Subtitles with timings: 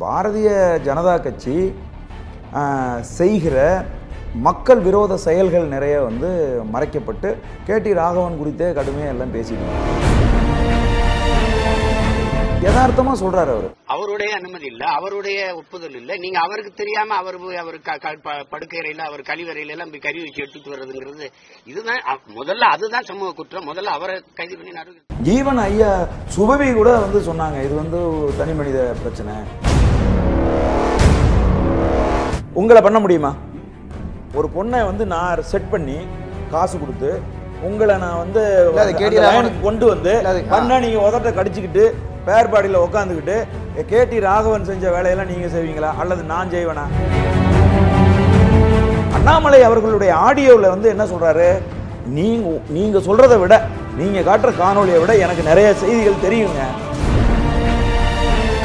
[0.00, 0.50] பாரதிய
[0.86, 1.56] ஜனதா கட்சி
[3.16, 3.56] செய்கிற
[4.46, 6.28] மக்கள் விரோத செயல்கள் நிறைய வந்து
[6.74, 7.30] மறைக்கப்பட்டு
[7.66, 10.00] கேடி ராகவன் குறித்தே கடுமையாக எல்லாம் பேசிட்டு
[12.64, 13.64] யதார்த்தமாக சொல்கிறார் அவர்.
[13.86, 16.16] அவருடைய அனுமதி இல்ல அவருடைய ஒப்புதல் இல்ல.
[16.16, 17.78] நீங்க அவருக்கு தெரியாம அவர் போய் அவர்
[18.52, 21.26] படுக்கையறையில அவர் கழிவறையில எல்லாம் போய் கறி வச்சு எடுத்துட்டு வர்றதுங்கிறது
[21.66, 22.00] இதுதான்
[22.38, 23.68] முதல்ல அதுதான் சமூக குற்றம்.
[23.70, 25.90] முதல்ல அவரை கைது பண்ணி ஜீவன் ஐயா
[26.36, 28.00] சுபவி கூட வந்து சொன்னாங்க இது வந்து
[28.38, 29.34] தனி மனித பிரச்சனை.
[32.60, 33.30] உங்களை பண்ண முடியுமா?
[34.38, 35.96] ஒரு பொண்ணை வந்து நான் செட் பண்ணி
[36.52, 37.10] காசு கொடுத்து
[37.68, 38.42] உங்களை நான் வந்து
[39.66, 40.12] கொண்டு வந்து
[40.52, 41.84] பண்ண நீங்க உதட்ட கடிச்சுக்கிட்டு
[42.26, 43.36] பேர்பாடியில் உட்காந்துக்கிட்டு
[43.90, 45.90] கேடி ராகவன் செஞ்ச வேலையெல்லாம் நீங்க செய்வீங்களா?
[46.02, 46.84] அல்லது நான் செய்வேனா?
[49.18, 51.48] அண்ணாமலை அவர்களுடைய ஆடியோவில் வந்து என்ன சொல்றாரு?
[52.18, 53.56] நீங்க நீங்க சொல்றதை விட
[54.00, 56.62] நீங்க காட்டுற காணொளியை விட எனக்கு நிறைய செய்திகள் தெரியுங்க.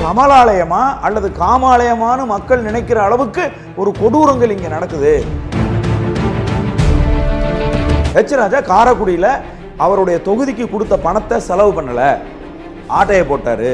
[0.01, 3.43] கமலாலயமா அல்லது காமாலயமானு மக்கள் நினைக்கிற அளவுக்கு
[3.75, 5.13] ஒரு கொடூரங்கள் இங்க நடக்குது.
[8.15, 9.31] ஹெச் ராஜா காரைக்குடியில்
[9.85, 12.03] அவருடைய தொகுதிக்கு கொடுத்த பணத்தை செலவு பண்ணல.
[12.99, 13.71] ஆட்டையை போட்டாரு.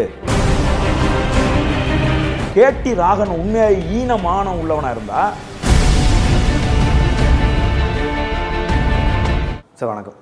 [2.57, 5.21] கேட்டி ராகன் உண்மையாக ஈனமானம் உள்ளவனா இருந்தா?
[9.79, 10.19] சார் வணக்கம்.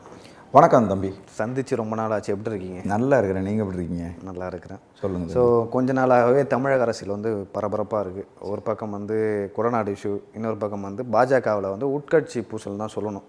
[0.56, 1.10] வணக்கம் தம்பி.
[1.36, 2.80] சந்திச்சு ரொம்ப நாள் ஆச்சு எப்படி இருக்கீங்க?
[2.92, 3.46] நல்லா இருக்கிறேன்.
[3.48, 4.08] நீங்க எப்படி இருக்கீங்க?
[4.28, 4.80] நல்லா இருக்கிறேன்.
[5.02, 5.42] சொல்லுங்க ஸோ
[5.76, 9.18] கொஞ்ச நாளாகவே தமிழக அரசியல் வந்து பரபரப்பாக இருக்குது ஒரு பக்கம் வந்து
[9.58, 13.28] கொடநாடு இஷ்யூ இன்னொரு பக்கம் வந்து பாஜகவில் வந்து உட்கட்சி பூசல் தான் சொல்லணும்.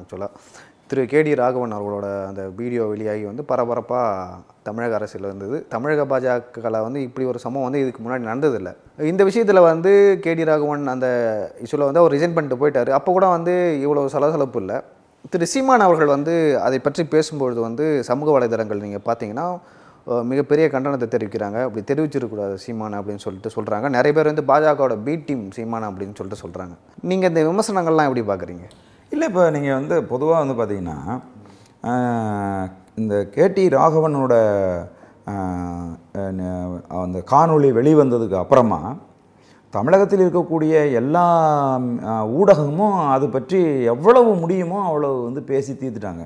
[0.00, 0.42] ஆக்சுவலாக
[0.90, 1.04] திரு.
[1.12, 4.36] கேடி ராகவன் அவர்களோட அந்த வீடியோ வெளியாகி வந்து பரபரப்பாக
[4.68, 5.56] தமிழக அரசியல் இருந்தது.
[5.76, 8.74] தமிழக பாஜகவில் வந்து இப்படி ஒரு சம்பவம் வந்து இதுக்கு முன்னாடி நடந்ததில்லை.
[9.12, 9.94] இந்த விஷயத்தில் வந்து
[10.26, 11.08] கேடி ராகவன் அந்த
[11.64, 12.92] இஷ்யூவில் வந்து அவர் ரிசைன் பண்ணிட்டு போயிட்டாரு.
[13.00, 14.78] அப்போ கூட வந்து இவ்வளோ சலசலப்பு இல்லை.
[15.32, 16.34] திரு சீமான் அவர்கள் வந்து
[16.66, 19.46] அதை பற்றி பேசும்பொழுது வந்து சமூக வலைதளங்கள் நீங்கள் பார்த்தீங்கன்னா
[20.30, 21.58] மிகப்பெரிய கண்டனத்தை தெரிவிக்கிறாங்க.
[21.66, 26.42] அப்படி தெரிவிச்சிருக்கக்கூடாது சீமானா அப்படின்னு சொல்லிட்டு சொல்கிறாங்க நிறைய பேர் வந்து பாஜகவோட பி டீம் சீமானா அப்படின்னு சொல்லிட்டு
[26.44, 26.74] சொல்கிறாங்க
[27.10, 28.64] நீங்கள் இந்த விமர்சனங்கள்லாம் எப்படி பார்க்குறீங்க?
[29.12, 30.96] இல்லை இப்போ நீங்கள் வந்து பொதுவாக வந்து பார்த்தீங்கன்னா
[33.02, 34.34] இந்த கேடி ராகவனோட
[37.02, 38.80] அந்த காணொளி வெளிவந்ததுக்கு அப்புறமா
[39.76, 41.24] தமிழகத்தில் இருக்கக்கூடிய எல்லா
[42.40, 43.58] ஊடகமும் அது பற்றி
[43.92, 46.24] எவ்வளவு முடியுமோ அவ்வளவு வந்து பேசி தீர்த்துட்டாங்க.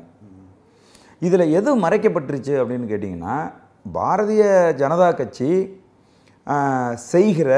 [1.26, 3.36] இதில் எது மறைக்கப்பட்டுருச்சு அப்படின்னு கேட்டிங்கன்னா
[3.96, 4.44] பாரதிய
[4.82, 5.50] ஜனதா கட்சி
[7.12, 7.50] செய்கிற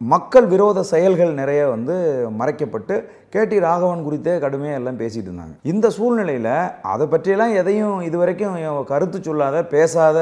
[0.00, 1.94] மக்கள் விரோத செயல்கள் நிறைய வந்து
[2.40, 2.94] மறைக்கப்பட்டு
[3.34, 5.54] கேடி ராகவன் குறித்தே கடுமையாக எல்லாம் பேசிகிட்டு இருந்தாங்க.
[5.72, 6.52] இந்த சூழ்நிலையில்
[6.94, 8.58] அதை பற்றியெல்லாம் எதையும் இதுவரைக்கும்
[8.92, 10.18] கருத்து சொல்லாத பேசாத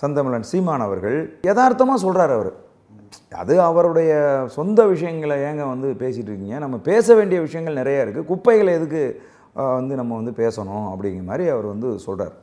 [0.00, 1.18] செந்தமிழன் சீமான் அவர்கள்
[1.48, 2.50] யதார்த்தமாக சொல்கிறார் அவர்.
[3.40, 4.12] அது அவருடைய
[4.56, 6.58] சொந்த விஷயங்களை ஏங்க வந்து பேசிகிட்டு இருக்கீங்க?
[6.64, 9.02] நம்ம பேச வேண்டிய விஷயங்கள் நிறைய இருக்குது குப்பைகளை எதுக்கு
[9.78, 12.36] வந்து நம்ம வந்து பேசணும் அப்படிங்கிற மாதிரி அவர் வந்து சொல்கிறார்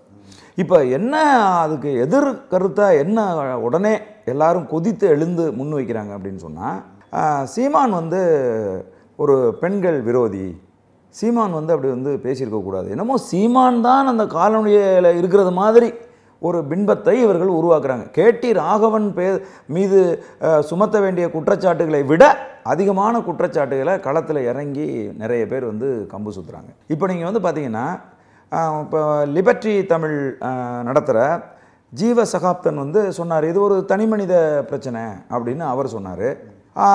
[0.64, 1.16] இப்போ என்ன
[1.64, 3.20] அதுக்கு எதிர் கருத்தாக என்ன
[3.68, 3.94] உடனே
[4.34, 8.22] எல்லாரும் கொதித்து எழுந்து முன் வைக்கிறாங்க அப்படின்னு சொன்னால் சீமான் வந்து
[9.24, 10.48] ஒரு பெண்கள் விரோதி.
[11.16, 12.88] சீமான் வந்து அப்படி வந்து பேசியிருக்கக்கூடாது.
[12.94, 15.90] என்னமோ சீமான் தான் அந்த காலனியில் இருக்கிறது மாதிரி
[16.48, 18.06] ஒரு பின்பத்தை இவர்கள் உருவாக்குறாங்க.
[18.18, 19.28] கேடி ராகவன் பே
[19.76, 20.00] மீது
[20.70, 22.24] சுமத்த வேண்டிய குற்றச்சாட்டுகளை விட
[22.74, 24.88] அதிகமான குற்றச்சாட்டுகளை களத்தில் இறங்கி
[25.22, 27.86] நிறைய பேர் வந்து கம்பு சுற்றுறாங்க இப்போ நீங்கள் வந்து பார்த்தீங்கன்னா
[28.86, 29.02] இப்போ
[29.36, 30.18] லிபர்ட்டி தமிழ்
[30.90, 31.20] நடத்துகிற
[31.94, 34.36] ஜீவ சகாப்தன் வந்து சொன்னார் இது ஒரு தனிமனித
[34.70, 35.04] பிரச்சனை
[35.36, 36.28] அப்படின்னு அவர் சொன்னார்.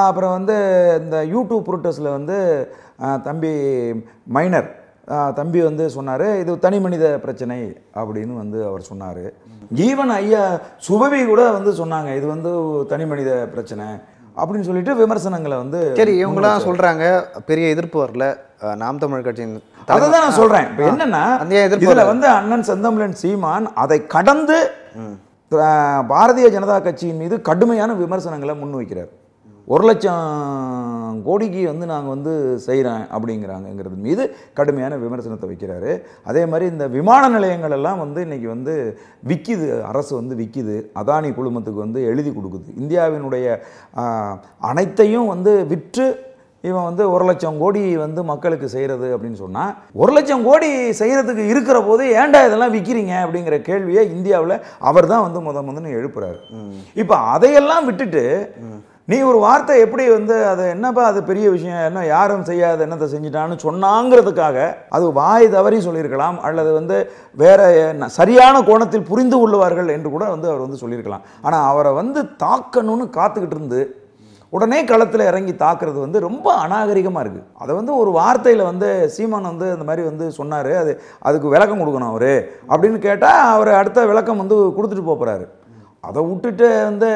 [0.06, 0.56] அப்புறம் வந்து
[1.02, 2.36] இந்த யூடியூப் புரோட்டஸில் வந்து
[3.26, 3.52] தம்பி
[4.36, 4.68] மைனர்
[5.38, 7.58] தம்பி வந்து சொன்னார் இது தனி மனித பிரச்சனை
[8.00, 9.24] அப்படின்னு வந்து அவர் சொன்னார்.
[9.86, 10.42] ஈவன் ஐயா
[10.86, 12.50] சுபவி கூட வந்து சொன்னாங்க இது வந்து
[12.92, 13.86] தனி மனித பிரச்சனை
[14.36, 17.04] அப்படின்னு சொல்லிட்டு விமர்சனங்களை வந்து சரி இவங்களாம் சொல்கிறாங்க
[17.48, 18.26] பெரிய எதிர்ப்பு வரல.
[18.82, 19.54] நாம் தமிழ் கட்சியின்
[19.94, 20.66] அதை தான் நான் சொல்றேன்.
[20.70, 21.22] இப்போ என்னன்னா
[21.76, 22.04] இதுல?
[22.12, 24.58] வந்து அண்ணன் செந்தமிழன் சீமான் அதை கடந்து
[26.10, 29.10] பாரதிய ஜனதா கட்சியின் மீது கடுமையான விமர்சனங்களை முன்வைக்கிறார்
[29.75, 32.32] ஒரு லட்சம் கோடிக்கு வந்து நாங்கள் வந்து
[32.66, 34.22] செய்கிறேன் அப்படிங்கிறாங்கங்கிறது மீது
[34.58, 35.91] கடுமையான விமர்சனத்தை வைக்கிறாரு.
[36.31, 38.75] அதே மாதிரி இந்த விமான நிலையங்கள் எல்லாம் வந்து இன்னைக்கு வந்து
[39.30, 42.66] விற்கிது அரசு வந்து விற்கிது அதானி குழுமத்துக்கு வந்து எழுதி கொடுக்குது.
[42.82, 43.47] இந்தியாவினுடைய
[44.71, 46.09] அனைத்தையும் வந்து விற்று
[46.65, 49.72] இவன் வந்து ஒரு லட்சம் கோடி வந்து மக்களுக்கு செய்கிறது அப்படின்னு சொன்னால்
[50.03, 50.68] ஒரு லட்சம் கோடி
[50.98, 56.39] செய்கிறதுக்கு இருக்கிற போது ஏன்டா இதெல்லாம் விற்கிறீங்க அப்படிங்கிற கேள்வியை இந்தியாவில் அவர் தான் வந்து முத முதன்னு எழுப்புறாரு.
[57.03, 58.24] இப்போ அதையெல்லாம் விட்டுட்டு
[59.10, 63.57] நீ ஒரு வார்த்தை எப்படி வந்து அது என்னப்பா அது பெரிய விஷயம் என்ன யாரும் செய்யாத என்னத்தை செஞ்சிட்டான்னு
[63.65, 64.57] சொன்னாங்கிறதுக்காக
[64.89, 66.97] அது வாய் தவறி சொல்லியிருக்கலாம் அல்லது வந்து
[67.36, 71.24] வேற என்ன- சரியான கோணத்தில் புரிந்து கொள்ளுவார்கள் என்று கூட வந்து அவர் வந்து சொல்லியிருக்கலாம்.
[71.42, 73.80] ஆனால் அவரை வந்து தாக்கணும்னு காத்துக்கிட்டு இருந்து
[74.53, 79.66] உடனே களத்தில் இறங்கி தாக்குறது வந்து ரொம்ப அநாகரிகமாக இருக்குது அதை வந்து ஒரு வார்த்தையில் வந்து சீமான் வந்து
[79.72, 80.92] அந்த மாதிரி வந்து சொன்னார் அது
[81.22, 82.33] அதுக்கு விளக்கம் கொடுக்கணும் அவர்
[82.71, 85.47] அப்படின்னு கேட்டால் அவர் அடுத்த விளக்கம் வந்து கொடுத்துட்டு போகிறாரு
[86.04, 87.08] அதை விட்டுட்டு வந்து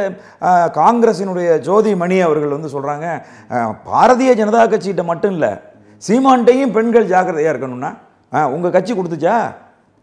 [0.46, 3.06] அஹ், காங்கிரசினுடைய ஜோதி மணி அவர்கள் வந்து சொல்கிறாங்க
[3.86, 5.52] பாரதிய ஜனதா கட்சிகிட்ட மட்டும் இல்லை
[6.02, 7.92] சீமான்ட்டையும் பெண்கள் ஜாக்கிரதையாக இருக்கணும்னா
[8.52, 9.36] உங்கள் கட்சி கொடுத்துச்சா?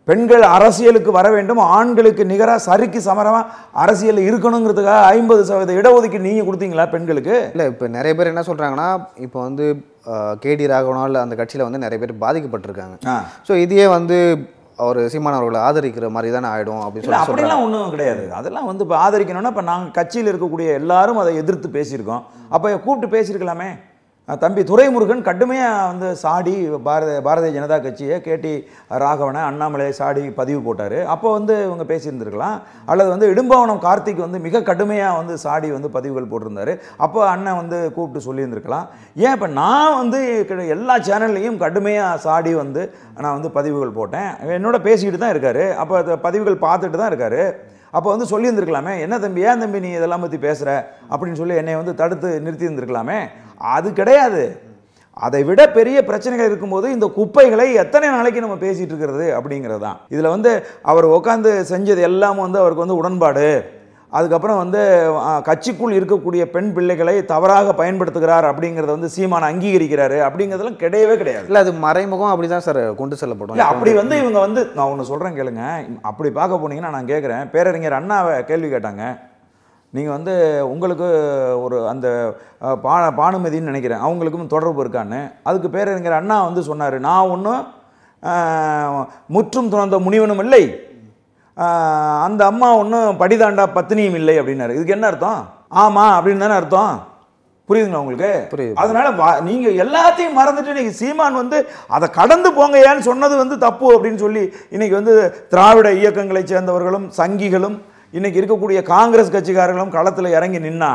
[0.07, 1.59] பெண்கள் அரசியலுக்கு வர வேண்டும்?
[1.73, 3.49] ஆண்களுக்கு நிகராக சரிக்கு சமரமாக
[3.81, 7.35] அரசியலில் இருக்கணுங்கிறதுக்காக ஐம்பது சதவீத இடஒதுக்கீடு நீங்கள் கொடுத்தீங்களா பெண்களுக்கு?
[7.53, 8.87] இல்லை இப்போ நிறைய பேர் என்ன சொல்கிறாங்கன்னா
[9.25, 9.65] இப்போ வந்து
[10.43, 12.95] கேடி ராகவனால் அந்த கட்சியில் வந்து நிறைய பேர் பாதிக்கப்பட்டிருக்காங்க.
[13.07, 13.15] ஆ.
[13.47, 14.17] ஸோ இதையே வந்து
[14.83, 18.23] அவர் சீமான் அவர்களை ஆதரிக்கிற மாதிரி தானே ஆகிடும் அப்படின்னு சொல்லி அப்படிலாம் ஒன்றும் கிடையாது.
[18.39, 22.23] அதெல்லாம் வந்து இப்போ ஆதரிக்கணும்னா இப்போ நாங்கள் கட்சியில் இருக்கக்கூடிய எல்லாரும் அதை எதிர்த்து பேசியிருக்கோம்.
[22.55, 23.69] அப்போ கூப்பிட்டு பேசியிருக்கலாமே?
[24.27, 26.53] தம்பி துரைமுருகன் கடுமையாக வந்து சாடி
[26.87, 28.51] பாரத பாரதிய ஜனதா கட்சியை கேடி
[29.03, 30.95] ராகவனை அண்ணாமலை சாடி பதிவு போட்டார்.
[31.13, 32.57] அப்போ வந்து இவங்க பேசியிருந்திருக்கலாம்.
[32.91, 36.75] அல்லது வந்து இடும்பவனம் கார்த்திக் வந்து மிக கடுமையாக வந்து சாடி வந்து பதிவுகள் போட்டிருந்தாரு.
[37.07, 38.87] அப்போ அண்ணன் வந்து கூப்பிட்டு சொல்லியிருந்திருக்கலாம்.
[39.25, 40.21] ஏன் இப்போ நான் வந்து
[40.77, 42.83] எல்லா சேனல்லையும் கடுமையாக சாடி வந்து
[43.23, 44.31] நான் வந்து பதிவுகள் போட்டேன்.
[44.59, 45.63] என்னோட பேசிக்கிட்டு தான் இருக்கார்.
[45.83, 47.41] அப்போ பதிவுகள் பார்த்துட்டு தான் இருக்கார்.
[47.97, 50.71] அப்போ வந்து சொல்லியிருந்திருக்கலாமே என்ன தம்பி ஏன் தம்பி நீ இதெல்லாம் பற்றி பேசுகிற
[51.13, 53.21] அப்படின்னு சொல்லி என்னை வந்து தடுத்து நிறுத்தியிருந்திருக்கலாமே.
[53.75, 54.43] அது கிடையாது.
[55.25, 59.97] அதை விட பெரிய பிரச்சனைகள் இருக்கும்போது இந்த குப்பைகளை எத்தனை நாளைக்கு நம்ம பேசிட்டு இருக்கிறது அப்படிங்கிறது தான்.
[60.13, 60.51] இதில் வந்து
[60.91, 63.47] அவர் உட்காந்து செஞ்சது எல்லாம் வந்து அவருக்கு வந்து உடன்பாடு.
[64.17, 64.79] அதுக்கப்புறம் வந்து
[65.49, 70.17] கட்சிக்குள் இருக்கக்கூடிய பெண் பிள்ளைகளை தவறாக பயன்படுத்துகிறார் அப்படிங்கிறத வந்து சீமான் அங்கீகரிக்கிறாரு.
[70.27, 71.45] அப்படிங்கிறதெல்லாம் கிடையவே கிடையாது.
[71.49, 73.55] இல்லை அது மறைமுகம் அப்படி தான் சார் கொண்டு செல்லப்படும்.
[73.55, 75.65] இல்ல அப்படி வந்து இவங்க வந்து நான் ஒன்று சொல்கிறேன் கேளுங்க.
[76.11, 79.05] அப்படி பார்க்க போனீங்கன்னா நான் கேட்குறேன் பேரறிஞர் அண்ணாவை கேள்வி கேட்டாங்க.
[79.95, 80.33] நீங்கள் வந்து
[80.73, 81.07] உங்களுக்கு
[81.63, 82.07] ஒரு அந்த
[82.83, 84.03] பா பானுமதின்னு நினைக்கிறேன்.
[84.05, 85.19] அவங்களுக்கும் தொடர்பு இருக்கான்னு.
[85.49, 86.97] அதுக்கு பேரறிஞர் அண்ணா வந்து சொன்னார்.
[87.07, 87.63] நான் ஒன்றும்
[89.35, 90.63] முற்றும் துறந்த முனிவனும் இல்லை.
[92.25, 94.75] அந்த அம்மா ஒன்றும் படிதாண்டா பத்தினியும் இல்லை அப்படின்னாரு.
[94.77, 95.41] இதுக்கு என்ன அர்த்தம்?
[95.83, 96.93] ஆமாம் அப்படின்னு தானே அர்த்தம்.
[97.69, 98.31] புரியுதுங்களா உங்களுக்கு?
[98.53, 98.79] புரியுது.
[98.83, 101.57] அதனால நீங்க எல்லாத்தையும் மறந்துட்டு நீங்க சீமான் வந்து
[101.95, 104.43] அதை கடந்து போங்க ஏன்னு சொன்னது வந்து தப்பு அப்படின்னு சொல்லி
[104.75, 105.15] இன்னைக்கு வந்து
[105.53, 107.77] திராவிட இயக்கங்களை சேர்ந்தவர்களும் சங்கிகளும்
[108.17, 110.91] இன்னைக்கு இருக்கக்கூடிய காங்கிரஸ் கட்சிக்காரர்களும் களத்துல இறங்கி நின்னா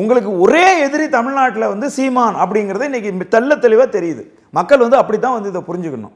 [0.00, 4.22] உங்களுக்கு ஒரே எதிரி தமிழ்நாட்டில் வந்து சீமான் அப்படிங்கிறது இன்னைக்கு தெள்ள தெளிவா தெரியுது.
[4.58, 6.14] மக்கள் வந்து அப்படித்தான் வந்து இதை புரிஞ்சுக்கணும்.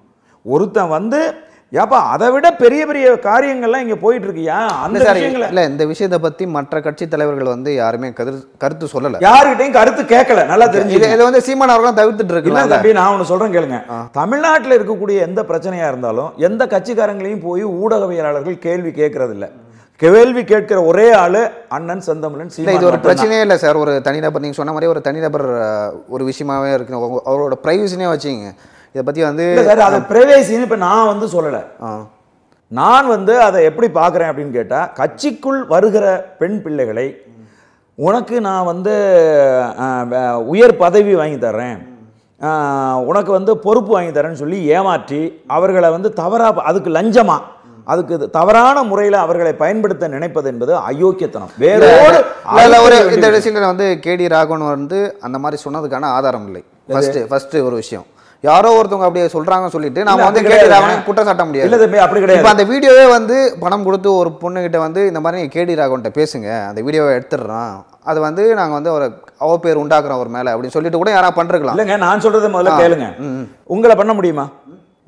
[0.55, 1.21] ஒருத்தன் வந்து
[1.81, 6.19] ஏப்பா அதை விட பெரிய பெரிய காரியங்கள்லாம் இங்க போயிட்டு இருக்கியா அந்த இல்லை விஷயங்களை இல்லை இந்த விஷயத்தை
[6.27, 8.33] பற்றி மற்ற கட்சி தலைவர்கள் வந்து யாருமே கரு
[8.63, 9.19] கருத்து சொல்லலை.
[9.27, 13.31] யாருக்கிட்டையும் கருத்து கேட்கல நல்லா தெரிஞ்சு இதை வந்து சீமான் அவர்களும் தவிர்த்துட்டு இல்ல இருக்கலாம் தம்பி நான் ஒன்று
[13.33, 13.81] சொல்றேன் கேளுங்க.
[14.21, 19.49] தமிழ்நாட்டில் இருக்கக்கூடிய எந்த பிரச்சனையா இருந்தாலும் எந்த கட்சிக்காரங்களையும் போய் ஊடகவியலாளர்கள் கேள்வி கேட்கறது இல்ல
[20.01, 21.41] கேள்வி கேட்கிற ஒரே ஆளு
[21.77, 22.99] அண்ணன் செந்தமிழன் இல்லை இது ஒரு.
[23.07, 23.81] பிரச்சனையே இல்லை சார்.
[23.85, 25.47] ஒரு தனிநபர் நீங்கள் சொன்ன மாதிரி ஒரு தனிநபர்
[26.15, 27.01] ஒரு விஷயமாவே இருக்கு.
[27.31, 28.53] அவரோட ப்ரைவசினே வச்சுங்க
[28.95, 31.59] இதை பற்றி வந்து சார் அது பிரவேசின்னு இப்ப நான் வந்து சொல்லல.
[32.73, 36.07] நான் வந்து அதை எப்படி பார்க்குறேன் அப்படின்னு கேட்டா கட்சிக்குள் வருகிற
[36.41, 37.07] பெண் பிள்ளைகளை
[37.99, 38.95] உனக்கு நான் வந்து
[40.55, 41.79] உயர் பதவி வாங்கி தர்றேன்.
[43.11, 45.21] உனக்கு வந்து பொறுப்பு வாங்கி தரேன்னு சொல்லி ஏமாற்றி
[45.57, 47.37] அவர்களை வந்து தவறா அதுக்கு லஞ்சமா
[47.89, 51.53] அதுக்கு தவறான முறையில் அவர்களை பயன்படுத்த நினைப்பது என்பது அயோக்கியத்தனம்.
[51.63, 51.89] இல்ல,
[52.65, 53.27] இல்ல, ஒரு இந்த.
[53.35, 56.63] விஷயத்துல வந்து கேடி ராகவன் வந்து அந்த மாதிரி சொன்னதுக்கான ஆதாரம் இல்லை.
[56.89, 58.07] ஃபர்ஸ்ட் ஃபர்ஸ்ட் ஒரு விஷயம்.
[58.45, 60.67] யாரோ ஒருத்தவங்க அப்படியே சொல்றாங்கன்னு சொல்லிட்டு நாம இல்ல, வந்து கேடி.
[60.73, 62.41] ராகவனை குற்றம் சாட்ட இல்ல முடியாது தம்பி அப்படி கிடையாது.
[62.41, 66.49] இப்போ அந்த வீடியோவே வந்து பணம் கொடுத்து ஒரு பொண்ணுகிட்ட வந்து இந்த மாதிரி கேடி ராகவன்ட்ட பேசுங்க.
[66.69, 67.73] அந்த வீடியோவை எடுத்துடுறோம்
[68.05, 69.07] அது வந்து நாங்க வந்து ஒரு
[69.39, 72.79] அவ பேர் உண்டாக்குறோம் அவர் மேல அப்படின்னு சொல்லிட்டு கூட யாரா பண்ணிருக்கலாம் இல்லைங்க நான் சொல்றதை முதல்ல.
[72.83, 73.09] கேளுங்க.
[73.75, 74.47] உங்களை பண்ண முடியுமா?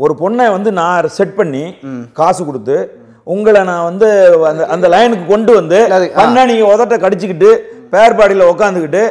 [0.02, 1.64] ஒரு பொண்ணை வந்து நான் செட் பண்ணி
[2.19, 2.76] காசு கொடுத்து
[3.35, 4.06] உங்களை நான் வந்து
[4.50, 5.79] அந்த அந்த லைனுக்கு கொண்டு வந்து.
[6.20, 7.50] பண்ணா நீங்க உதட்ட கடிச்சுக்கிட்டு
[7.93, 9.02] பேர்பாடியில் உட்காந்துக்கிட்டு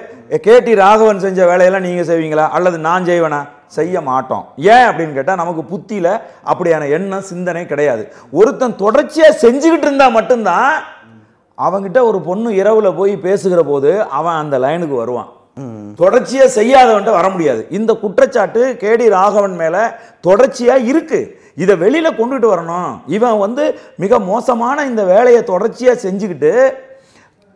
[0.46, 2.46] கேடி ராகவன் செஞ்ச வேலையெல்லாம் நீங்க செய்வீங்களா?
[2.58, 3.40] அல்லது நான் செய்வேனா?
[3.78, 4.44] செய்ய மாட்டோம்.
[4.74, 6.08] ஏன் அப்படின்னு கேட்டா நமக்கு புத்தியில
[6.52, 8.04] அப்படியான எண்ணம் சிந்தனை கிடையாது.
[8.40, 10.72] ஒருத்தன் தொடர்ச்சியா செஞ்சுக்கிட்டு இருந்தா மட்டும்தான்
[11.58, 15.30] அவங்கிட்ட ஒரு பொண்ணு இரவுல போய் பேசுகிற போது அவன் அந்த லைனுக்கு வருவான்.
[16.02, 17.62] தொடர்ச்சியாக செய்யாதவன்ட்ட வர முடியாது.
[17.78, 19.84] இந்த குற்றச்சாட்டு கேடி ராகவன் மேலே
[20.28, 21.20] தொடர்ச்சியாக இருக்கு.
[21.64, 22.92] இதை வெளியில் கொண்டுட்டு வரணும்.
[23.18, 23.64] இவன் வந்து
[24.04, 26.54] மிக மோசமான இந்த வேலையை தொடர்ச்சியாக செஞ்சுக்கிட்டு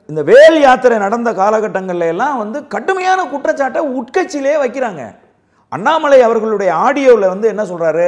[0.09, 5.03] இந்த வேல் யாத்திரை நடந்த காலகட்டங்கள்ல எல்லாம் வந்து கடுமையான குற்றச்சாட்டை உட்கட்சியிலே வைக்கிறாங்க.
[5.75, 8.07] அண்ணாமலை அவர்களுடைய ஆடியோவில் வந்து என்ன சொல்கிறாரு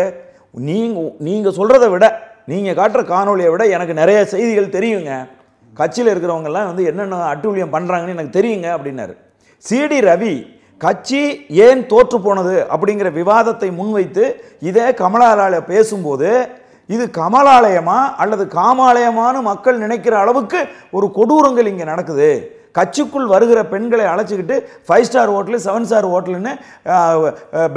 [0.69, 2.05] நீங்க நீங்க சொல்கிறத விட
[2.51, 5.13] நீங்க காட்டுற காணொளியை விட எனக்கு நிறைய செய்திகள் தெரியுங்க.
[5.73, 9.15] கட்சியில் இருக்கிறவங்கெல்லாம் வந்து என்னென்ன அட்டூழியம் பண்ணுறாங்கன்னு எனக்கு தெரியுங்க அப்படின்னாரு.
[9.63, 10.35] சிடி ரவி
[10.81, 11.21] கட்சி
[11.67, 14.25] ஏன் தோற்று போனது அப்படிங்கிற விவாதத்தை முன்வைத்து
[14.69, 16.29] இதே கமலாலால பேசும்போது
[16.89, 20.59] இது கமலாலயமா அல்லது காமாலயமான்னு மக்கள் நினைக்கிற அளவுக்கு
[20.97, 22.29] ஒரு கொடூரங்கள் இங்கே நடக்குது.
[22.77, 24.55] கட்சிக்குள் வருகிற பெண்களை அழைச்சிக்கிட்டு
[24.87, 26.51] five star hotel seven star ஹோட்டலுன்னு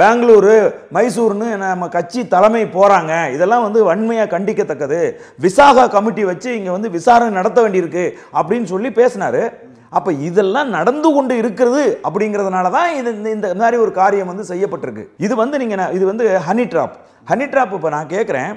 [0.01, 0.55] Bengaluru
[0.95, 5.01] மைசூர்னு நம்ம கட்சி தலைமை போகிறாங்க இதெல்லாம் வந்து வன்மையாக கண்டிக்கத்தக்கது.
[5.45, 8.05] விசாகா கமிட்டி வச்சு இங்கே வந்து விசாரணை நடத்த வேண்டியிருக்கு
[8.39, 9.43] அப்படின்னு சொல்லி பேசினாரு.
[9.91, 15.03] அப்போ இதெல்லாம் நடந்து கொண்டு இருக்கிறது அப்படிங்கிறதுனால தான் இது இந்த- இந்த மாதிரி ஒரு காரியம் வந்து செய்யப்பட்டிருக்கு.
[15.17, 16.95] இது வந்து நீங்கள் இது வந்து ஹனி ட்ராப்
[17.29, 18.51] ஹனி ட்ராப் இப்போ நான் கேட்குறேன்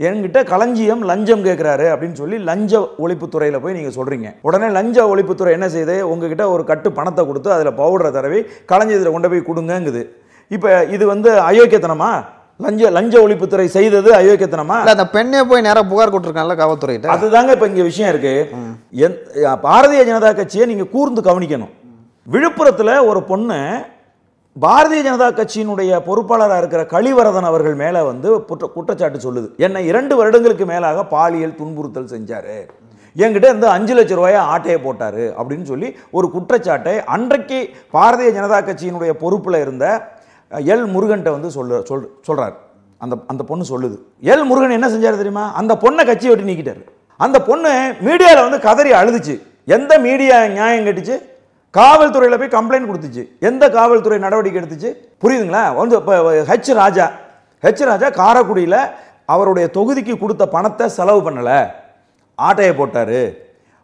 [0.00, 5.68] என்கிட்ட களஞ்சியம் லஞ்சம் கேட்குறாரு அப்படின்னு சொல்லி லஞ்ச ஒழிப்புத்துறையில் போய் நீங்கள் சொல்கிறீங்க உடனே லஞ்ச ஒழிப்புத்துறை என்ன
[5.68, 8.40] செய்யுது உங்ககிட்ட ஒரு கட்டு பணத்தை கொடுத்து அதில் பவுடரை தடவி
[8.72, 10.02] களஞ்சியத்தில் கொண்டு போய் கொடுங்கங்குது.
[10.50, 12.10] இப்போ இது வந்து அயோக்கியத்தனமா?
[12.64, 14.76] லஞ்ச லஞ்ச ஒழிப்புத்துறை செய்தது அயோக்கியத்தனமா?
[14.92, 17.08] அந்த பெண்ணே போய் நேரா புகார் கொடுத்துருக்காங்கல்ல காவல்துறையிட்ட.
[17.14, 18.32] அதுதாங்க இப்ப இங்க விஷயம் இருக்கு.
[19.66, 21.74] பாரதிய ஜனதா கட்சியை நீங்க கூர்ந்து கவனிக்கணும்.
[22.34, 23.58] விழுப்புரத்துல ஒரு பொண்ணு
[24.56, 29.48] பாரதிய ஜனதா கட்சியினுடைய பொறுப்பாளராக இருக்கிற கலிவரதன் அவர்கள் மேல வந்து குற்ற குற்றச்சாட்டு சொல்லுது.
[29.66, 32.58] என்னை இரண்டு வருடங்களுக்கு மேலாக பாலியல் துன்புறுத்தல் செஞ்சாரு.
[33.16, 37.58] என்கிட்ட இருந்து அஞ்சு லட்சம் ரூபாயை ஆட்டையை போட்டாரு அப்படின்னு சொல்லி ஒரு குற்றச்சாட்டை அன்றைக்கு
[37.96, 39.84] பாரதிய ஜனதா கட்சியினுடைய பொறுப்புல இருந்த
[40.50, 42.56] எல் முருகன்ட்ட வந்து சொல்ல சொல் சொல்கிறார்
[42.98, 43.96] அந்த அந்த பொண்ணு சொல்லுது.
[44.22, 45.52] எல் முருகன் என்ன செஞ்சாரு தெரியுமா?
[45.52, 46.82] அந்த பொண்ணை கட்சியை விட்டு நீக்கிட்டார்.
[47.16, 49.42] அந்த பொண்ணு மீடியாவில் வந்து கதறி அழுதுச்சு.
[49.64, 51.22] எந்த மீடியா நியாயம் கட்டுச்சு?
[51.78, 53.28] காவல்துறையில் போய் கம்ப்ளைண்ட் கொடுத்துச்சு.
[53.40, 54.90] எந்த காவல்துறை நடவடிக்கை எடுத்துச்சு?
[55.24, 55.74] புரியுதுங்களா?
[55.74, 57.12] வந்து இப்போ ஹெச் ராஜா.
[57.62, 58.80] ஹெச் ராஜா காரைக்குடியில்
[59.26, 61.70] அவருடைய தொகுதிக்கு கொடுத்த பணத்தை செலவு பண்ணலை.
[62.34, 63.36] ஆட்டையை போட்டாரு.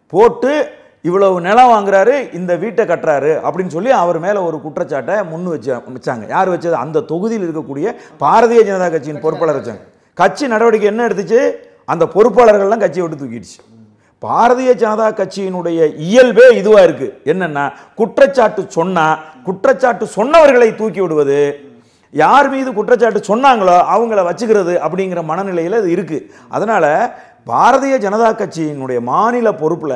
[0.09, 0.69] போட்டு
[1.05, 6.25] இவ்வளவு நிலம் வாங்குறாரு இந்த வீட்டை கட்டுறாரு அப்படின்னு சொல்லி அவர் மேலே ஒரு குற்றச்சாட்டை முன் வச்சு வச்சாங்க.
[6.35, 6.77] யார் வச்சது?
[6.85, 7.87] அந்த தொகுதியில் இருக்கக்கூடிய
[8.23, 9.83] பாரதிய ஜனதா கட்சியின் பொறுப்பாளர் வச்சாங்க.
[10.21, 11.41] கட்சி நடவடிக்கை என்ன எடுத்துச்சு?
[11.93, 13.59] அந்த பொறுப்பாளர்கள்லாம் கட்சியை விட்டு தூக்கிடுச்சு.
[14.23, 15.79] பாரதிய ஜனதா கட்சியினுடைய
[16.09, 17.09] இயல்பே இதுவா இருக்கு.
[17.33, 17.65] என்னன்னா
[18.01, 19.07] குற்றச்சாட்டு சொன்னா
[19.47, 21.41] குற்றச்சாட்டு சொன்னவர்களை தூக்கி விடுவது
[22.15, 26.19] யார் மீது குற்றச்சாட்டு சொன்னாங்களோ அவங்கள வச்சுக்கிறது அப்படிங்கிற மனநிலையில் இது இருக்கு.
[26.49, 26.85] அதனால
[27.51, 29.95] பாரதிய ஜனதா கட்சியினுடைய மாநில பொறுப்புல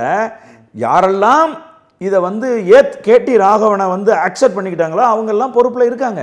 [0.77, 1.53] யாரெல்லாம்
[2.01, 6.23] இதை வந்து ஏத் கேடி ராகவனை வந்து அக்செப்ட் பண்ணிக்கிட்டாங்களோ அவங்க எல்லாம் பொறுப்புல இருக்காங்க.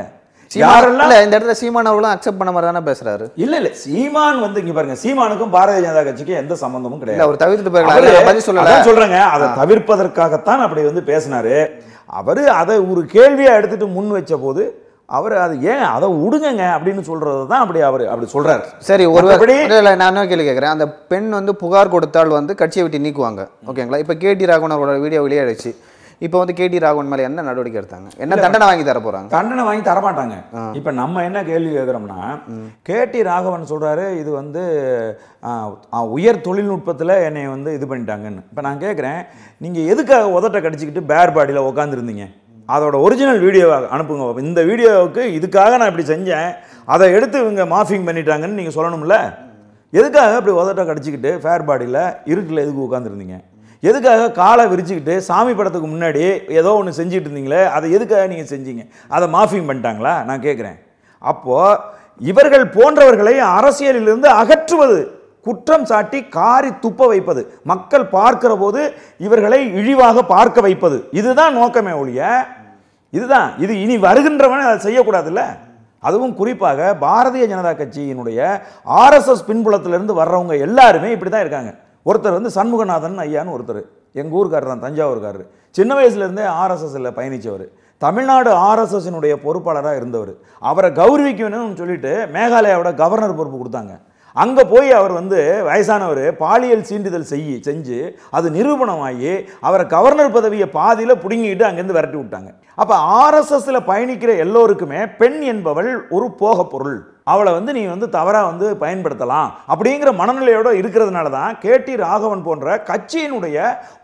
[0.52, 3.26] யாரெல்லாம் இல்ல இந்த இடத்துல சீமான் அவர்களும் அக்செப்ட் பண்ண மாதிரி தானே பேசுறாரு?
[3.44, 3.70] இல்ல இல்ல.
[3.84, 7.24] சீமான் வந்து இங்க பாருங்க சீமானுக்கும் பாரதிய ஜனதா கட்சிக்கும் எந்த சம்பந்தமும் கிடையாது.
[7.26, 7.74] அவர் தவிர்த்துட்டு
[8.28, 8.76] பதில் சொல்லல.
[8.90, 9.20] சொல்றேங்க.
[9.36, 11.56] அதை தவிர்ப்பதற்காகத்தான் அப்படி வந்து பேசினாரு.
[12.22, 14.64] அவரு அதை ஒரு கேள்வியா எடுத்துட்டு முன் வச்ச போது
[15.14, 18.64] அவர் அது ஏன் அதை விடுங்கங்க அப்படின்னு சொல்றது தான் அப்படி அவர் அப்படி சொல்றாரு.
[18.82, 20.74] சரி ஒரு மற்றபடி- இல்ல, நான் என்ன கேள்வி கேட்குறேன்.
[20.74, 23.44] அந்த பெண் வந்து புகார் கொடுத்தால் வந்து கட்சியை விட்டு நீக்குவாங்க.
[23.68, 23.98] ஓகேங்களா?
[23.98, 25.72] இப்போ கேடி ராகவன் அவரோட வீடியோ வெளியாயிடுச்சு
[26.22, 28.10] இப்போ வந்து கேடி ராகவன் மேல என்ன நடவடிக்கை எடுத்தாங்க?
[28.18, 29.28] என்ன தண்டனை வாங்கி தர போறாங்க?
[29.28, 30.36] தண்டனை வாங்கி தரமாட்டாங்க.
[30.74, 32.20] இப்ப நம்ம என்ன கேள்வி கேட்குறோம்னா
[32.90, 34.62] கேடி ராகவன் சொல்றாரு இது வந்து
[36.12, 38.42] உயர் தொழில்நுட்பத்துல என்னை வந்து இது பண்ணிட்டாங்கன்னு.
[38.50, 39.20] இப்ப நான் கேட்குறேன்
[39.58, 42.26] நீங்க எதுக்காக உதட்ட கடிச்சிக்கிட்டு பேர் பாடியில் உட்காந்துருந்தீங்க
[42.70, 44.40] அதோட ஒரிஜினல் வீடியோவாக அனுப்புங்க.
[44.50, 46.52] இந்த வீடியோவுக்கு இதுக்காக நான் இப்படி செஞ்சேன்.
[46.94, 49.18] அதை எடுத்து இவங்க மாஃபிங் பண்ணிட்டாங்கன்னு நீங்கள் சொல்லணும்ல?
[49.94, 53.38] எதுக்காக இப்படி உதட்ட கடிச்சிக்கிட்டு ஃபேர் பாடியில் இருட்டில் எதுக்கு உட்காந்துருந்தீங்க
[53.84, 56.24] எதுக்காக காலை விரிச்சுக்கிட்டு சாமி படத்துக்கு முன்னாடி
[56.60, 57.62] ஏதோ ஒன்று செஞ்சுட்டு இருந்தீங்களே?
[57.76, 58.84] அதை எதுக்காக நீங்கள் செஞ்சீங்க?
[59.16, 60.14] அதை மாஃபிங் பண்ணிட்டாங்களா?
[60.30, 60.78] நான் கேட்குறேன்
[61.32, 61.80] அப்போது
[62.32, 65.00] இவர்கள் போன்றவர்களை அரசியலிலிருந்து அகற்றுவது
[65.46, 67.42] குற்றம் சாட்டி காரி துப்ப வைப்பது.
[67.72, 68.82] மக்கள் பார்க்கிற போது
[69.28, 70.98] இவர்களை இழிவாக பார்க்க வைப்பது.
[71.20, 72.22] இதுதான் நோக்கமே ஒழிய
[73.18, 73.50] இதுதான்.
[73.64, 75.42] இது இனி வருகின்றவன் அதை செய்யக்கூடாதுல்ல?
[76.08, 78.40] அதுவும் குறிப்பாக பாரதிய ஜனதா கட்சியினுடைய
[79.02, 81.72] ஆர்எஸ்எஸ் பின்புலத்திலிருந்து வர்றவங்க எல்லாருமே இப்படி தான் இருக்காங்க.
[82.10, 83.82] ஒருத்தர் வந்து சண்முகநாதன் ஐயான்னு ஒருத்தர்.
[84.22, 85.46] எங்கள் ஊருக்காரர் தான் தஞ்சாவூர்காரர்
[85.78, 87.66] சின்ன வயசுலேருந்தே ஆர்எஸ்எஸ்ல பயணித்தவர்
[88.06, 90.34] தமிழ்நாடு ஆர்எஸ்எஸ்னுடைய பொறுப்பாளராக இருந்தவர்.
[90.70, 93.94] அவரை கௌரவிக்கணும்னு சொல்லிட்டு மேகாலயாவோட கவர்னர் பொறுப்பு கொடுத்தாங்க.
[94.36, 97.98] அங்கே போய் அவர் வந்து வயசானவர் பாலியல் சீண்டுதல் செய்ய செஞ்சு
[98.38, 99.34] அது நிரூபணமாகி
[99.68, 102.50] அவரை கவர்னர் பதவியை பாதியில் பிடுங்கிட்டு அங்கேருந்து விரட்டி விட்டாங்க.
[102.82, 107.00] அப்போ ஆர்எஸ்எஸில் பயணிக்கிற எல்லோருக்குமே பெண் என்பவள் ஒரு போக பொருள்.
[107.32, 113.58] அவளை வந்து நீ வந்து தவறாக வந்து பயன்படுத்தலாம் அப்படிங்கிற மனநிலையோடு இருக்கிறதுனால தான் கேடி ராகவன் போன்ற கட்சியினுடைய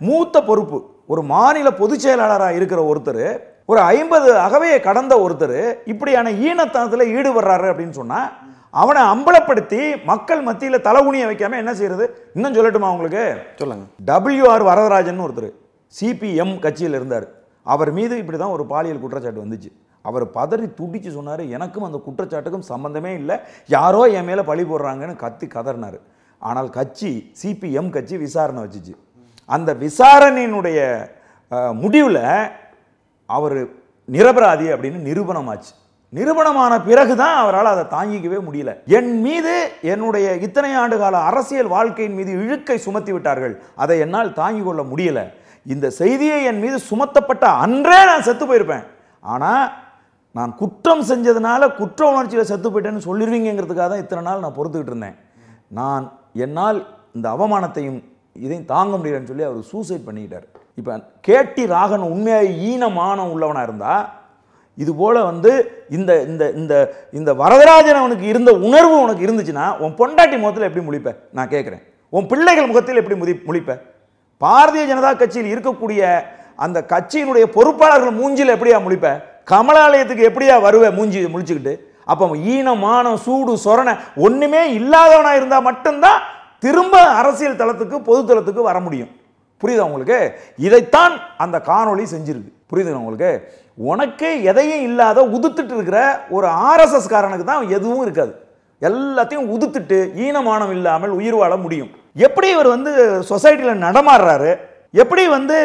[0.07, 0.79] மூத்த பொறுப்பு
[1.13, 3.25] ஒரு மாநில பொதுச் செயலாளராக இருக்கிற ஒருத்தர்
[3.69, 5.59] ஒரு ஐம்பது அகவையை கடந்த ஒருத்தர்
[5.91, 8.29] இப்படியான ஈனத்தனத்தில் ஈடுபடுறாரு அப்படின்னு சொன்னால்
[8.81, 12.05] அவனை அம்பலப்படுத்தி மக்கள் மத்தியில் தலைகுனிய வைக்காம என்ன செய்யறது?
[12.37, 13.23] இன்னும் சொல்லட்டுமா உங்களுக்கு?
[13.59, 13.85] சொல்லுங்க.
[14.09, 15.49] டபிள்யூஆர் வரதராஜன் ஒருத்தர்
[15.99, 17.27] சிபிஎம் கட்சியில் இருந்தார்.
[17.73, 19.69] அவர் மீது இப்படி தான் ஒரு பாலியல் குற்றச்சாட்டு வந்துச்சு.
[20.09, 23.37] அவர் பதறி துடிச்சு சொன்னார் எனக்கும் அந்த குற்றச்சாட்டுக்கும் சம்பந்தமே இல்லை.
[23.75, 25.99] யாரோ என் மேலே பழி போடுறாங்கன்னு கத்தி கதறினார்.
[26.41, 27.11] ஆனால் கட்சி
[27.41, 28.95] சிபிஎம் கட்சி விசாரணை வச்சுச்சு.
[29.57, 30.79] அந்த விசாரணையினுடைய
[31.83, 32.23] முடிவில்
[33.37, 33.59] அவர்
[34.15, 35.71] நிரபராதி அப்படின்னு நிரூபணமாச்சு.
[36.17, 38.71] நிரூபணமான பிறகு தான் அவரால் அதை தாங்கிக்கவே முடியல.
[38.97, 39.53] என் மீது
[39.93, 43.53] என்னுடைய இத்தனை ஆண்டு கால அரசியல் வாழ்க்கையின் மீது இழுக்கை சுமத்தி விட்டார்கள்.
[43.83, 45.21] அதை என்னால் தாங்கிக் கொள்ள முடியல.
[45.73, 48.85] இந்த செய்தியை என் மீது சுமத்தப்பட்ட அன்றே நான் செத்து போயிருப்பேன்.
[49.33, 49.65] ஆனால்
[50.37, 55.17] நான் குற்றம் செஞ்சதுனால குற்ற உணர்ச்சியில் செத்து போயிட்டேன்னு சொல்லிடுவீங்கிறதுக்காக தான் இத்தனை நாள் நான் பொறுத்துக்கிட்டு இருந்தேன்.
[55.79, 56.05] நான்
[56.45, 56.79] என்னால்
[57.17, 57.99] இந்த அவமானத்தையும்
[58.45, 60.47] இதையும் தாங்க முடியலன்னு சொல்லி அவர் சூசைட் பண்ணிக்கிட்டார்.
[60.79, 60.93] இப்போ
[61.27, 64.05] கேட்டி ராகன் உண்மையாக ஈனமானம் உள்ளவனாக இருந்தால்
[64.77, 65.51] இதுபோல் வந்து
[65.97, 66.73] இந்த இந்த இந்த
[67.13, 71.09] இந்த வரதராஜன் அவனுக்கு இருந்த உணர்வு உனக்கு இருந்துச்சுன்னா உன் பொண்டாட்டி முகத்தில் எப்படி முழிப்ப?
[71.37, 71.81] நான் கேட்குறேன்
[72.13, 73.71] உன் பிள்ளைகள் முகத்தில் எப்படி முதி முழிப்ப?
[74.41, 76.01] பாரதிய ஜனதா கட்சியில் இருக்கக்கூடிய
[76.59, 79.07] அந்த கட்சியினுடைய பொறுப்பாளர்கள் மூஞ்சில் எப்படியா முழிப்ப?
[79.51, 81.73] கமலாலயத்துக்கு எப்படியா வருவேன் மூஞ்சி முழிச்சுக்கிட்டு?
[82.05, 83.93] அப்போ ஈனமானம் சூடு சொரணை
[84.25, 86.19] ஒன்றுமே இல்லாதவனாக இருந்தால் மட்டும்தான்
[86.63, 89.11] திரும்ப அரசியல் தளத்துக்கு பொது தளத்துக்கு வர முடியும்.
[89.61, 90.19] புரியுதா உங்களுக்கு?
[90.67, 91.13] இதைத்தான்
[91.43, 92.51] அந்த காணொளி செஞ்சிருக்கு.
[92.71, 93.31] புரியுதுங்க உங்களுக்கு?
[93.91, 95.99] உனக்கு எதையும் இல்லாத உதுத்துட்டு இருக்கிற
[96.37, 98.33] ஒரு ஆர்எஸ்எஸ் காரனுக்கு தான் எதுவும் இருக்காது.
[98.81, 101.91] எல்லாத்தையும் உதுத்துட்டு ஈனமானம் இல்லாமல் உயிர் வாழ முடியும்.
[102.27, 102.91] எப்படி இவர் வந்து
[103.31, 104.51] சொசைட்டியில் நடமாடுறாரு?
[105.01, 105.55] எப்படி வந்து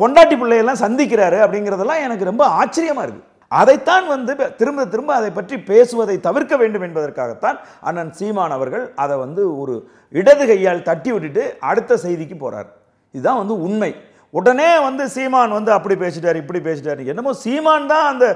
[0.00, 3.30] பொண்டாட்டி பிள்ளையெல்லாம் சந்திக்கிறாரு அப்படிங்கிறதெல்லாம் எனக்கு ரொம்ப ஆச்சரியமாக இருக்குது
[3.60, 7.58] அதைத்தான் வந்து திரும்ப திரும்ப அதை பற்றி பேசுவதை தவிர்க்க வேண்டும் என்பதற்காகத்தான்
[7.88, 9.74] அண்ணன் சீமான் அவர்கள் அதை வந்து ஒரு
[10.20, 12.68] இடது கையால் தட்டி விட்டுட்டு அடுத்த செய்திக்கு போகிறார்
[13.14, 13.90] இதுதான் வந்து உண்மை.
[14.34, 17.02] உடனே வந்து சீமான் வந்து அப்படி பேசிட்டார் இப்படி பேசிட்டார்.
[17.12, 18.26] என்னமோ சீமான் தான் அந்த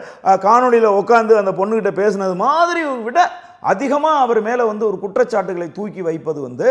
[0.47, 3.21] காணொலியில் உட்காந்து அந்த பொண்ணுக்கிட்ட பேசினது மாதிரி விட
[3.71, 6.69] அதிகமாக அவர் மேலே வந்து ஒரு குற்றச்சாட்டுகளை தூக்கி வைப்பது வந்து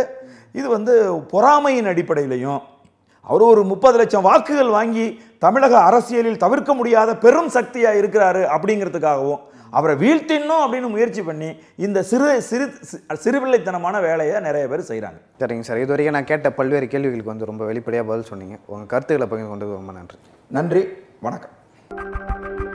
[0.60, 0.94] இது வந்து
[1.34, 2.62] பொறாமையின் அடிப்படையிலையும்
[3.28, 5.06] அவர் ஒரு முப்பது லட்சம் வாக்குகள் வாங்கி
[5.46, 12.42] தமிழக அரசியலில் தவிர்க்க முடியாத பெரும் சக்தியாக இருக்கிறாரு அப்படிங்கிறதுக்காகவும் அவரை வீழ்த்திடணும் அப்படின்னு முயற்சி பண்ணி இந்த சிறு
[12.42, 12.74] சிறு
[13.24, 15.78] சிறுபிள்ளைத்தனமான வேலையை நிறைய பேர் செய்கிறாங்க சரிங்க சார்.
[15.78, 18.58] இது வரைக்கும் நான் கேட்ட பல்வேறு கேள்விகளுக்கு வந்து ரொம்ப வெளிப்படையாக பதில் சொன்னீங்க.
[18.66, 20.18] உங்கள் கருத்துக்களை பகிர்ந்து கொண்டது ரொம்ப நன்றி.
[20.48, 20.88] நன்றி.
[21.22, 22.66] வணக்கம்.